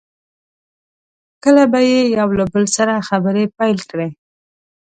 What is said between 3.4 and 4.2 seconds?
پیل کړې.